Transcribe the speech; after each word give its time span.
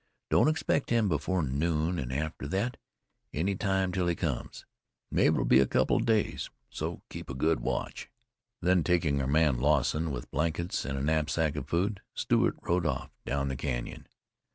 Don't 0.31 0.47
expect 0.47 0.89
him 0.89 1.07
before 1.07 1.43
noon, 1.43 1.99
an' 1.99 2.11
after 2.11 2.47
thet, 2.47 2.77
any 3.35 3.53
time 3.53 3.91
till 3.91 4.07
he 4.07 4.15
comes. 4.15 4.65
Mebbe 5.11 5.33
it'll 5.35 5.45
be 5.45 5.59
a 5.59 5.67
couple 5.67 5.97
of 5.97 6.07
days, 6.07 6.49
so 6.71 7.03
keep 7.11 7.29
a 7.29 7.35
good 7.35 7.59
watch." 7.59 8.09
Then 8.61 8.83
taking 8.83 9.21
our 9.21 9.27
man 9.27 9.59
Lawson, 9.59 10.09
with 10.09 10.31
blankets 10.31 10.85
and 10.85 10.97
a 10.97 11.03
knapsack 11.03 11.55
of 11.55 11.67
food, 11.69 12.01
Stewart 12.15 12.55
rode 12.63 12.87
off 12.87 13.11
down 13.27 13.47
the 13.49 13.55
canyon. 13.55 14.07